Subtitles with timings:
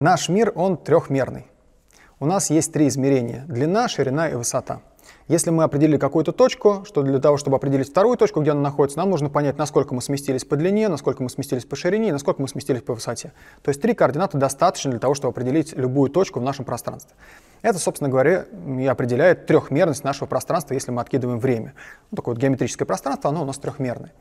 [0.00, 1.46] Наш мир, он трехмерный.
[2.18, 4.80] У нас есть три измерения– длина, ширина и высота.
[5.28, 8.98] Если мы определили какую-то точку, что для того, чтобы определить вторую точку, где она находится,
[8.98, 12.42] нам нужно понять, насколько мы сместились по длине, насколько мы сместились по ширине и насколько
[12.42, 13.32] мы сместились по высоте.
[13.62, 17.14] То есть три координаты достаточно для того, чтобы определить любую точку в нашем пространстве.
[17.62, 18.46] Это, собственно говоря,
[18.78, 21.74] и определяет трехмерность нашего пространства, если мы откидываем время.
[22.10, 24.12] Ну, такое вот геометрическое пространство, оно у нас трехмерное.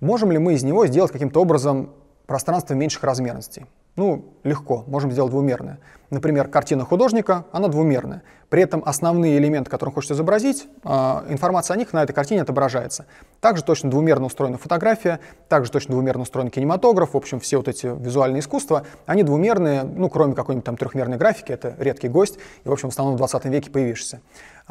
[0.00, 1.90] Можем ли мы из него сделать каким-то образом
[2.26, 3.66] пространство меньших размерностей?
[3.96, 5.78] Ну, легко, можем сделать двумерное.
[6.10, 8.22] Например, картина художника, она двумерная.
[8.48, 12.42] При этом основные элементы, которые он хочет изобразить, а, информация о них на этой картине
[12.42, 13.06] отображается.
[13.40, 17.14] Также точно двумерно устроена фотография, также точно двумерно устроен кинематограф.
[17.14, 21.52] В общем, все вот эти визуальные искусства, они двумерные, ну, кроме какой-нибудь там трехмерной графики,
[21.52, 24.20] это редкий гость, и, в общем, в основном в 20 веке появившийся.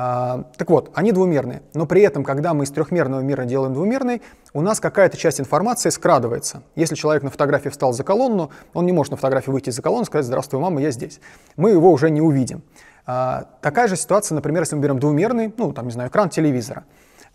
[0.01, 4.21] А, так вот, они двумерные, но при этом, когда мы из трехмерного мира делаем двумерный,
[4.53, 6.63] у нас какая-то часть информации скрадывается.
[6.75, 10.03] Если человек на фотографии встал за колонну, он не может на фотографии выйти за колонну
[10.03, 11.19] и сказать «Здравствуй, мама, я здесь».
[11.57, 12.63] Мы его уже не увидим.
[13.05, 16.85] А, такая же ситуация, например, если мы берем двумерный, ну, там, не знаю, экран телевизора.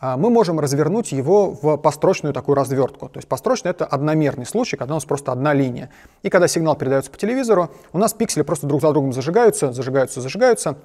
[0.01, 3.09] А, мы можем развернуть его в построчную такую развертку.
[3.09, 5.91] То есть построчный— это одномерный случай, когда у нас просто одна линия.
[6.23, 10.21] И когда сигнал передается по телевизору, у нас пиксели просто друг за другом зажигаются, зажигаются,
[10.21, 10.77] зажигаются,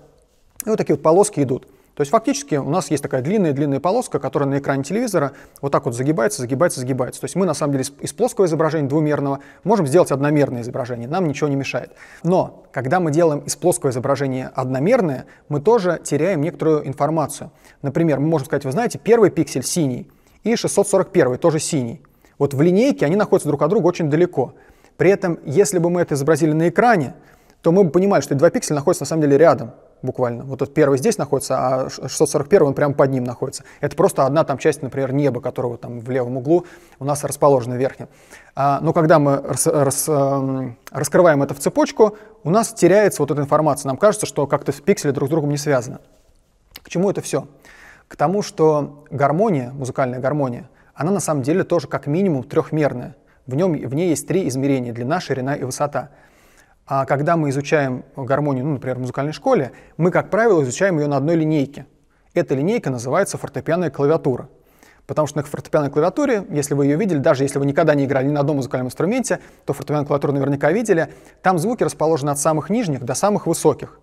[0.65, 1.67] и вот такие вот полоски идут.
[1.99, 5.83] То есть фактически у нас есть такая длинная-длинная полоска, которая на экране телевизора вот так
[5.83, 7.19] вот загибается, загибается, загибается.
[7.19, 11.27] То есть мы на самом деле из плоского изображения двумерного можем сделать одномерное изображение, нам
[11.27, 11.91] ничего не мешает.
[12.23, 17.51] Но когда мы делаем из плоского изображения одномерное, мы тоже теряем некоторую информацию.
[17.81, 20.09] Например, мы можем сказать, вы знаете, первый пиксель синий
[20.45, 22.01] и 641 тоже синий.
[22.37, 24.53] Вот в линейке они находятся друг от друга очень далеко.
[24.95, 27.15] При этом, если бы мы это изобразили на экране,
[27.61, 29.71] то мы бы понимали, что эти два пикселя находятся на самом деле рядом
[30.01, 30.43] буквально.
[30.43, 33.63] Вот этот первый здесь находится, а 641 он прямо под ним находится.
[33.81, 36.65] Это просто одна там часть, например, неба, которого там в левом углу
[36.99, 38.07] у нас расположена верхнем.
[38.55, 43.31] А, но когда мы рас, рас, э, раскрываем это в цепочку, у нас теряется вот
[43.31, 43.87] эта информация.
[43.89, 45.99] Нам кажется, что как-то пиксели друг с другом не связаны.
[46.81, 47.47] К чему это все?
[48.07, 53.15] К тому, что гармония, музыкальная гармония, она на самом деле тоже как минимум трехмерная.
[53.45, 56.09] В, нем, в ней есть три измерения– длина, ширина и высота.
[56.91, 61.05] А когда мы изучаем гармонию, ну, например, в музыкальной школе, мы, как правило, изучаем ее
[61.05, 61.85] на одной линейке.
[62.33, 64.49] Эта линейка называется фортепианная клавиатура.
[65.05, 68.27] Потому что на фортепианной клавиатуре, если вы ее видели, даже если вы никогда не играли
[68.27, 71.13] ни на одном музыкальном инструменте, то фортепианную клавиатуру наверняка видели,
[71.43, 73.99] там звуки расположены от самых нижних до самых высоких.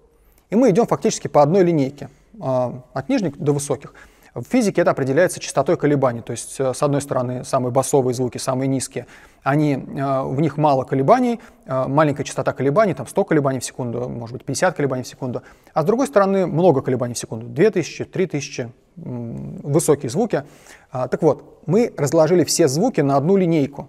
[0.51, 2.09] И мы идем фактически по одной линейке,
[2.41, 3.95] а, от нижних до высоких.
[4.37, 8.37] В физике это определяется частотой колебаний, то есть э, с одной стороны самые басовые звуки,
[8.37, 9.07] самые низкие,
[9.43, 14.11] они, э, в них мало колебаний, э, маленькая частота колебаний, там 100 колебаний в секунду,
[14.11, 15.43] может быть 50 колебаний в секунду,
[15.73, 20.45] а с другой стороны много колебаний в секунду, 2000, 3000, высокие звуки.
[20.91, 23.89] А, так вот, мы разложили все звуки на одну линейку.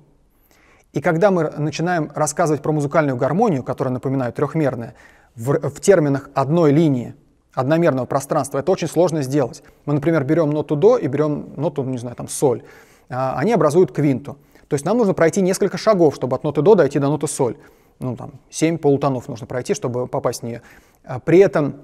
[0.93, 4.95] И когда мы начинаем рассказывать про музыкальную гармонию, которая, напоминаю, трехмерная,
[5.35, 7.15] в, в терминах одной линии,
[7.53, 8.59] одномерного пространства.
[8.59, 9.63] Это очень сложно сделать.
[9.85, 12.63] Мы, например, берем ноту до и берем ноту, не знаю, там соль.
[13.09, 14.37] А, они образуют квинту.
[14.67, 17.57] То есть нам нужно пройти несколько шагов, чтобы от ноты до дойти до ноты соль.
[17.99, 20.61] Ну, там, 7 полутонов нужно пройти, чтобы попасть в нее.
[21.03, 21.77] А, при этом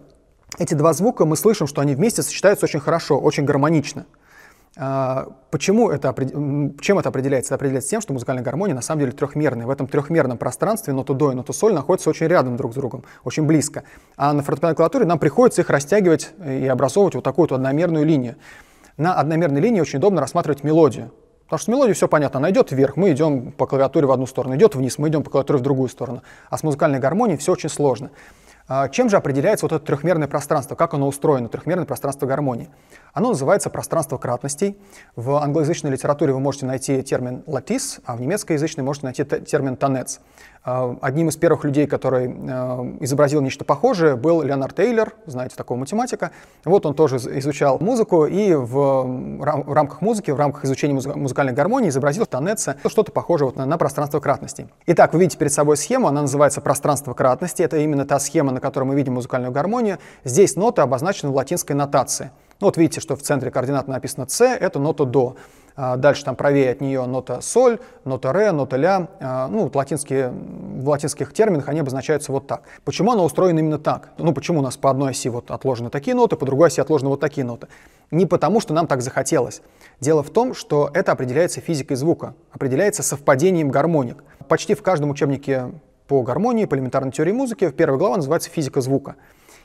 [0.60, 4.06] эти два звука мы слышим, что они вместе сочетаются очень хорошо, очень гармонично.
[4.76, 6.14] А, почему это,
[6.82, 7.50] чем это определяется?
[7.50, 9.68] Это определяется тем, что музыкальная гармония на самом деле трехмерная.
[9.68, 13.04] В этом трехмерном пространстве нота до и нота соль находятся очень рядом друг с другом,
[13.24, 13.84] очень близко.
[14.18, 18.36] А на фортепианной клавиатуре нам приходится их растягивать и образовывать вот такую вот одномерную линию.
[18.98, 21.12] На одномерной линии очень удобно рассматривать мелодию.
[21.46, 22.40] Потому что с мелодией все понятно.
[22.40, 25.30] Она идет вверх, мы идем по клавиатуре в одну сторону, идет вниз, мы идем по
[25.30, 26.24] клавиатуре в другую сторону.
[26.50, 28.10] А с музыкальной гармонией все очень сложно.
[28.68, 30.76] А, чем же определяется вот это трехмерное пространство?
[30.76, 32.70] Как оно устроено, трехмерное пространство гармонии?
[33.14, 34.76] Оно называется пространство кратностей.
[35.16, 40.20] В англоязычной литературе вы можете найти термин lattice, а в немецкоязычной можете найти термин тонец.
[40.66, 45.78] А, одним из первых людей, который а, изобразил нечто похожее, был Леонард Тейлор, знаете такого
[45.78, 46.32] математика.
[46.66, 52.26] Вот он тоже изучал музыку и в рамках музыки, в рамках изучения музыкальной гармонии изобразил
[52.26, 54.68] тонеца что-то похожее вот на, на пространство кратностей.
[54.88, 57.62] Итак, вы видите перед собой схему, она называется пространство кратности.
[57.62, 60.00] Это именно та схема, на которой мы видим музыкальную гармонию.
[60.24, 62.32] Здесь ноты обозначены в латинской нотации.
[62.60, 65.36] Ну, вот видите, что в центре координат написано С, это нота до.
[65.76, 69.08] А дальше там правее от нее нота соль, нота ре, нота ля.
[69.20, 72.64] А, ну, вот латинские, в латинских терминах они обозначаются вот так.
[72.86, 74.10] Почему оно устроено именно так?
[74.20, 77.10] Ну, почему у нас по одной оси вот отложены такие ноты, по другой оси отложены
[77.10, 77.68] вот такие ноты?
[78.12, 79.62] Не потому, что нам так захотелось.
[80.00, 84.24] Дело в том, что это определяется физикой звука, определяется совпадением гармоник.
[84.48, 85.72] Почти в каждом учебнике
[86.08, 89.16] по гармонии, по элементарной теории музыки, первая глава называется «Физика звука».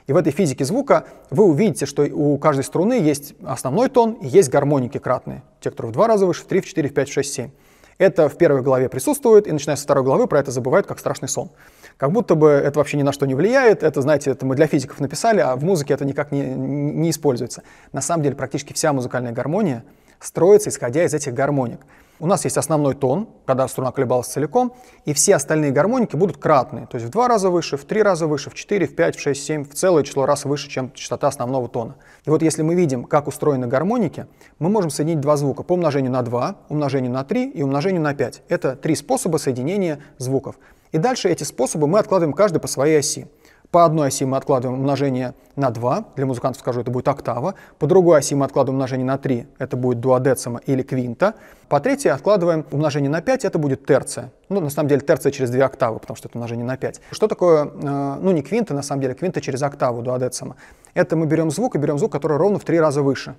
[0.08, 4.26] И в этой физике звука вы увидите, что у каждой струны есть основной тон и
[4.26, 5.42] есть гармоники кратные.
[5.60, 7.50] Те, которые в два раза выше, в три, в четыре, в пять, в шесть, семь.
[7.98, 11.28] Это в первой главе присутствует, и начиная со второй главы про это забывают как страшный
[11.28, 11.50] сон.
[11.98, 14.66] Как будто бы это вообще ни на что не влияет, это, знаете, это мы для
[14.66, 17.62] физиков написали, а в музыке это никак не, не используется.
[17.92, 19.84] На самом деле практически вся музыкальная гармония
[20.20, 21.80] строится исходя из этих гармоник.
[22.20, 24.72] У нас есть основной тон, когда струна колебалась целиком,
[25.04, 28.26] и все остальные гармоники будут кратные, то есть в два раза выше, в три раза
[28.26, 31.28] выше, в четыре, в пять, в шесть, семь, в целое число раз выше, чем частота
[31.28, 31.94] основного тона.
[32.24, 34.26] И вот если мы видим, как устроены гармоники,
[34.58, 38.14] мы можем соединить два звука по умножению на 2, умножению на 3 и умножению на
[38.14, 38.42] 5.
[38.48, 40.56] Это три способа соединения звуков.
[40.90, 43.28] И дальше эти способы мы откладываем каждый по своей оси.
[43.70, 47.54] По одной оси мы откладываем умножение на 2, для музыкантов скажу, это будет октава.
[47.78, 51.34] По другой оси мы откладываем умножение на 3, это будет дуодецима или квинта.
[51.68, 54.32] По третьей откладываем умножение на 5, это будет терция.
[54.48, 57.02] Ну, на самом деле терция через 2 октавы, потому что это умножение на 5.
[57.10, 60.56] Что такое, э, ну не квинта, на самом деле, квинта через октаву дуодецима?
[60.94, 63.34] Это мы берем звук и берем звук, который ровно в 3 раза выше.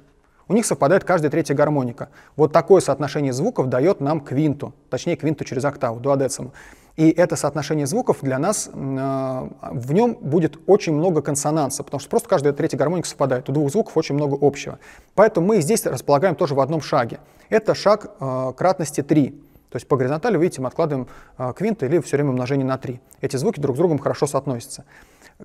[0.48, 2.10] У них совпадает каждая третья гармоника.
[2.36, 6.54] Вот такое соотношение звуков дает нам квинту, точнее квинту через октаву, дуодециму.
[7.00, 12.10] И это соотношение звуков для нас, э, в нем будет очень много консонанса, потому что
[12.10, 13.48] просто каждая третья гармоника совпадает.
[13.48, 14.80] У двух звуков очень много общего.
[15.16, 17.22] Поэтому мы здесь располагаем тоже в одном шаге.
[17.48, 19.30] Это шаг э, кратности 3.
[19.30, 21.08] То есть по горизонтали, видите, мы откладываем
[21.38, 23.00] э, квинты или все время умножение на 3.
[23.22, 24.84] Эти звуки друг с другом хорошо соотносятся.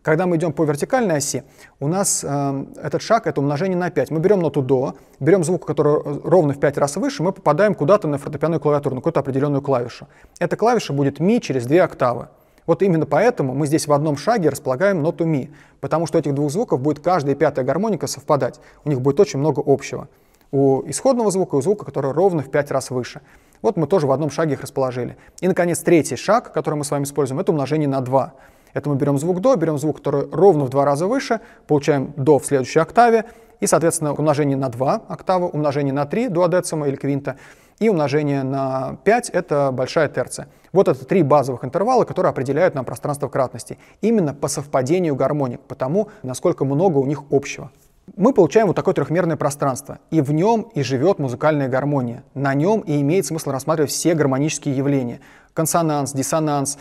[0.02, 1.44] Когда мы идем по вертикальной оси,
[1.78, 4.10] у нас э, этот шаг— это умножение на 5.
[4.10, 8.08] Мы берем ноту до, берем звук, который ровно в 5 раз выше, мы попадаем куда-то
[8.08, 10.08] на фортепианную клавиатуру, на какую-то определенную клавишу.
[10.40, 12.26] Эта клавиша будет ми через 2 октавы.
[12.66, 16.50] Вот именно поэтому мы здесь в одном шаге располагаем ноту ми, потому что этих двух
[16.50, 18.58] звуков будет каждая пятая гармоника совпадать.
[18.84, 20.08] У них будет очень много общего.
[20.50, 23.20] У исходного звука и у звука, который ровно в 5 раз выше.
[23.62, 25.16] Вот мы тоже в одном шаге их расположили.
[25.40, 28.34] И, наконец, третий шаг, который мы с вами используем, это умножение на 2.
[28.74, 32.38] Это мы берем звук до, берем звук, который ровно в два раза выше, получаем до
[32.38, 33.24] в следующей октаве,
[33.60, 37.36] и, соответственно, умножение на 2 октавы, умножение на 3 дуодецима или квинта,
[37.78, 40.48] и умножение на 5— это большая терция.
[40.72, 43.78] Вот это три базовых интервала, которые определяют нам пространство кратности.
[44.00, 47.70] Именно по совпадению гармоник, потому насколько много у них общего.
[48.16, 52.22] Мы получаем вот такое трехмерное пространство, и в нем и живет музыкальная гармония.
[52.34, 55.20] На нем и имеет смысл рассматривать все гармонические явления.
[55.54, 56.78] Консонанс, диссонанс,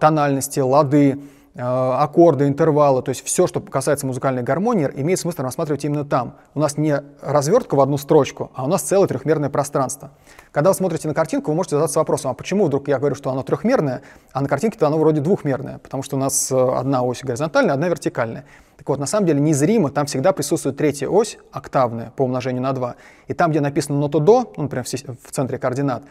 [0.00, 1.18] тональности, лады,
[1.54, 6.36] э, аккорды, интервалы, то есть все, что касается музыкальной гармонии, имеет смысл рассматривать именно там.
[6.54, 10.10] У нас не развертка в одну строчку, а у нас целое трехмерное пространство.
[10.50, 13.30] Когда вы смотрите на картинку, вы можете задаться вопросом, а почему вдруг я говорю, что
[13.30, 17.22] оно трехмерное, а на картинке-то оно вроде двухмерное, потому что у нас э, одна ось
[17.22, 18.44] горизонтальная, одна вертикальная.
[18.78, 22.72] Так вот, на самом деле незримо там всегда присутствует третья ось, октавная, по умножению на
[22.72, 22.96] 2.
[23.28, 26.02] И там, где написано нота до, ну, например, в центре координат,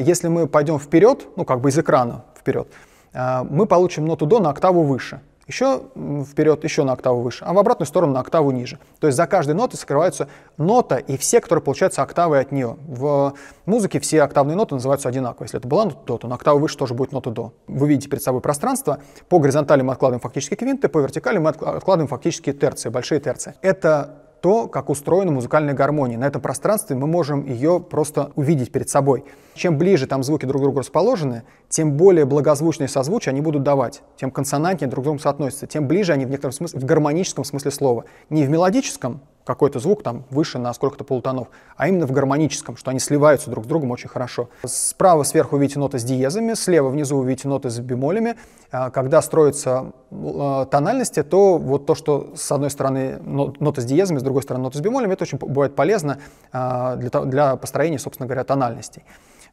[0.00, 2.68] если мы пойдем вперед, ну, как бы из экрана, вперед,
[3.12, 5.20] а, мы получим ноту до на октаву выше.
[5.50, 5.82] Еще
[6.30, 8.78] вперед, еще на октаву выше, а в обратную сторону на октаву ниже.
[9.00, 10.28] То есть за каждой нотой скрываются
[10.58, 12.76] нота и все, которые получаются октавы от нее.
[12.86, 13.34] В
[13.66, 15.46] музыке все октавные ноты называются одинаково.
[15.46, 17.52] Если это была нота до, то на октаву выше тоже будет нота до.
[17.66, 19.00] Вы видите перед собой пространство.
[19.28, 23.54] По горизонтали мы откладываем фактически квинты, по вертикали мы откладываем фактически терции, большие терции.
[23.60, 26.18] Это то, как устроена музыкальная гармония.
[26.18, 29.24] На этом пространстве мы можем ее просто увидеть перед собой.
[29.54, 34.02] Чем ближе там звуки друг к другу расположены, тем более благозвучные созвучия они будут давать,
[34.16, 37.70] тем консонантнее друг к другу соотносятся, тем ближе они в некотором смысле, в гармоническом смысле
[37.70, 38.04] слова.
[38.30, 42.90] Не в мелодическом, какой-то звук там выше на сколько-то полутонов, а именно в гармоническом, что
[42.90, 44.48] они сливаются друг с другом очень хорошо.
[44.64, 48.36] Справа сверху видите ноты с диезами, слева внизу вы видите ноты с бемолями.
[48.70, 54.18] А, когда строятся а, тональности, то вот то, что с одной стороны ноты с диезами,
[54.18, 56.18] с другой стороны ноты с бемолями, это очень бывает полезно
[56.52, 59.02] а, для, для построения, собственно говоря, тональностей.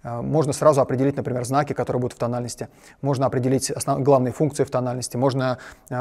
[0.07, 2.69] Э, можно сразу определить, например, знаки, которые будут в тональности.
[3.01, 4.01] Можно определить основ...
[4.01, 5.17] главные функции в тональности.
[5.17, 5.57] Можно
[5.89, 5.95] э,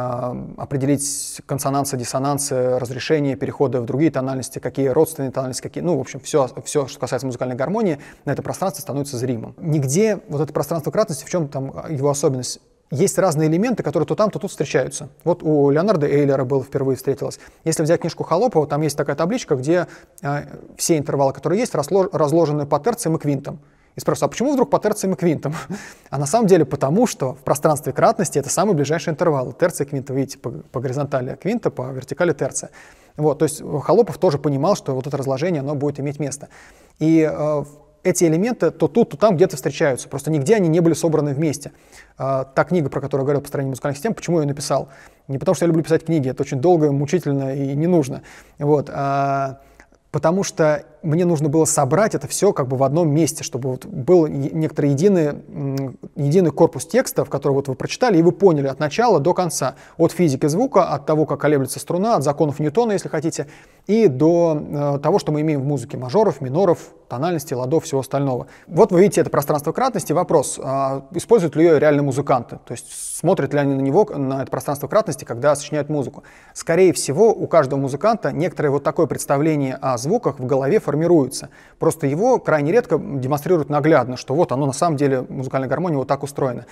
[0.57, 5.83] определить консонансы, диссонансы, разрешение, переходы в другие тональности, какие родственные тональности, какие...
[5.83, 9.55] Ну, в общем, все, все, что касается музыкальной гармонии, на это пространство становится зримым.
[9.59, 12.61] Нигде вот это пространство кратности, в чем там его особенность?
[12.93, 15.09] есть разные элементы, которые то там, то тут встречаются.
[15.25, 17.41] Вот у Леонарда Эйлера было впервые встретилось.
[17.65, 19.89] Если взять книжку Холопова, там есть такая табличка, где
[20.23, 20.45] э,
[20.77, 23.59] все интервалы, которые есть, разложены по терциям и квинтам.
[23.97, 25.55] И спрашиваю, а почему вдруг по терциям и квинтам?
[26.11, 29.53] А на самом деле потому, что в пространстве кратности это самый ближайший интервал.
[29.53, 32.71] Терция и квинта, видите, по, по горизонтали квинта, по вертикали терция.
[33.17, 36.49] Вот, то есть Холопов тоже понимал, что вот это разложение, оно будет иметь место.
[36.99, 37.65] И э,
[38.03, 40.09] эти элементы то тут, то там где-то встречаются.
[40.09, 41.73] Просто нигде они не были собраны вместе.
[42.19, 44.91] Э, та книга, про которую я говорил, построение музыкальных систем, почему я ее написал?
[45.29, 48.23] Не потому, что я люблю писать книги, это очень долго, мучительно и не нужно.
[48.59, 49.61] Вот, а,
[50.17, 53.85] потому что мне нужно было собрать это все как бы в одном месте, чтобы вот
[53.85, 55.43] был некоторый единый,
[56.17, 59.75] единый корпус текста, в который вот вы прочитали, и вы поняли от начала до конца,
[59.99, 63.47] от физики звука, от того, как колеблется струна, от законов Ньютона, если хотите,
[63.87, 68.49] и до э, того, что мы имеем в музыке, мажоров, миноров, тональности, ладов, всего остального.
[68.67, 70.13] Вот вы видите это пространство кратности.
[70.13, 72.59] Вопрос, а, используют ли ее реально музыканты?
[72.65, 76.25] То есть смотрят ли они на него, на это пространство кратности, когда сочиняют музыку?
[76.53, 81.51] Скорее всего, у каждого музыканта некоторое вот такое представление о звуках в голове формируется.
[81.79, 86.09] Просто его крайне редко демонстрируют наглядно, что вот оно на самом деле, музыкальная гармония вот
[86.09, 86.65] так устроена.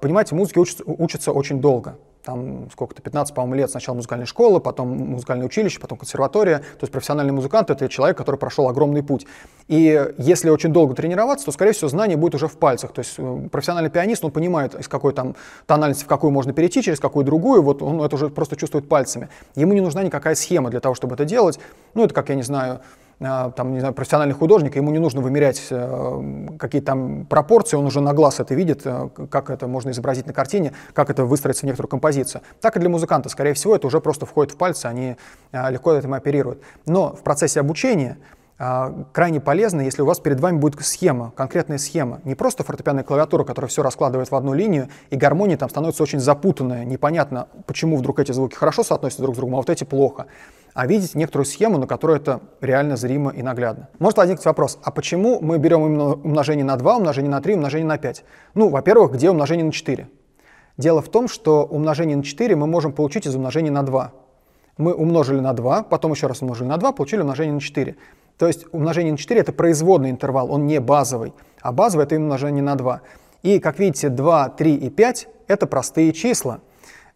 [0.00, 4.88] Понимаете, музыке учатся, учатся очень долго там сколько-то, 15, по-моему, лет сначала музыкальная школа, потом
[4.88, 6.58] музыкальное училище, потом консерватория.
[6.58, 9.26] То есть профессиональный музыкант— это человек, который прошел огромный путь.
[9.68, 12.92] И если очень долго тренироваться, то, скорее всего, знание будет уже в пальцах.
[12.92, 16.82] То есть э, профессиональный пианист, он понимает, из какой там тональности в какую можно перейти,
[16.82, 19.28] через какую другую, вот он это уже просто чувствует пальцами.
[19.54, 21.58] Ему не нужна никакая схема для того, чтобы это делать.
[21.94, 22.80] Ну, это как, я не знаю,
[23.18, 28.00] там, не знаю, профессиональный художник, ему не нужно вымерять э, какие-то там пропорции, он уже
[28.00, 31.64] на глаз это видит, э, как это можно изобразить на картине, как это выстроится в
[31.64, 32.42] некоторую композицию.
[32.60, 35.16] Так и для музыканта, скорее всего, это уже просто входит в пальцы, они
[35.52, 36.60] э, легко этим оперируют.
[36.86, 38.18] Но в процессе обучения
[38.56, 42.20] крайне полезно, если у вас перед вами будет схема, конкретная схема.
[42.22, 46.20] Не просто фортепианная клавиатура, которая все раскладывает в одну линию, и гармония там становится очень
[46.20, 50.26] запутанная, непонятно, почему вдруг эти звуки хорошо соотносятся друг с другом, а вот эти плохо
[50.74, 53.88] а видеть некоторую схему, на которой это реально зримо и наглядно.
[54.00, 57.86] Может возникнуть вопрос, а почему мы берем именно умножение на 2, умножение на 3, умножение
[57.86, 58.24] на 5?
[58.54, 60.08] Ну, во-первых, где умножение на 4?
[60.76, 64.12] Дело в том, что умножение на 4 мы можем получить из умножения на 2.
[64.76, 67.94] Мы умножили на 2, потом еще раз умножили на 2, получили умножение на 4.
[68.36, 72.64] То есть умножение на 4— это производный интервал, он не базовый, а базовый— это умножение
[72.64, 73.00] на 2.
[73.44, 76.58] И, как видите, 2, 3 и 5— это простые числа.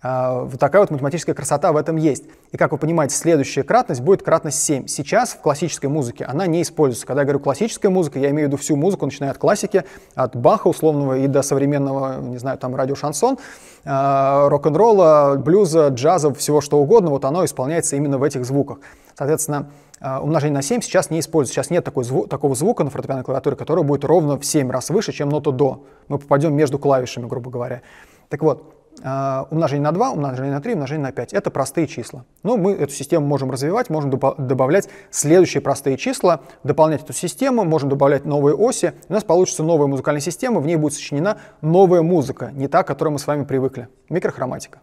[0.00, 2.24] А, вот такая вот математическая красота в этом есть.
[2.52, 4.86] И как вы понимаете, следующая кратность будет кратность 7.
[4.86, 7.04] Сейчас в классической музыке она не используется.
[7.06, 10.36] Когда я говорю классическая музыка, я имею в виду всю музыку, начиная от классики, от
[10.36, 13.38] Баха условного и до современного, не знаю, там радиошансон,
[13.84, 18.78] а, рок-н-ролла, блюза, джаза, всего что угодно, вот оно исполняется именно в этих звуках.
[19.16, 21.54] Соответственно, а, умножение на 7 сейчас не используется.
[21.54, 24.90] Сейчас нет такой зву- такого звука на фортепианной клавиатуре, который будет ровно в 7 раз
[24.90, 25.82] выше, чем нота до.
[26.06, 27.82] Мы попадем между клавишами, грубо говоря.
[28.28, 31.32] Так вот, умножение на 2, умножение на 3, умножение на 5.
[31.32, 32.24] Это простые числа.
[32.42, 37.88] Но мы эту систему можем развивать, можем добавлять следующие простые числа, дополнять эту систему, можем
[37.88, 38.94] добавлять новые оси.
[39.08, 42.86] У нас получится новая музыкальная система, в ней будет сочинена новая музыка, не та, к
[42.86, 43.88] которой мы с вами привыкли.
[44.08, 44.80] Микрохроматика.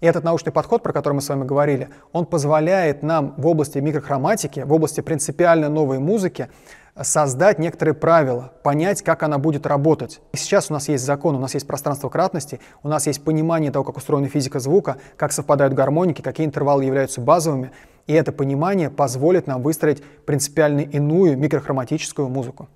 [0.00, 3.78] И этот научный подход, про который мы с вами говорили, он позволяет нам в области
[3.78, 6.48] микрохроматики, в области принципиально новой музыки
[7.02, 10.20] создать некоторые правила, понять, как она будет работать.
[10.32, 13.70] И сейчас у нас есть закон, у нас есть пространство кратности, у нас есть понимание
[13.70, 17.72] того, как устроена физика звука, как совпадают гармоники, какие интервалы являются базовыми.
[18.06, 22.68] И это понимание позволит нам выстроить принципиально иную микрохроматическую музыку.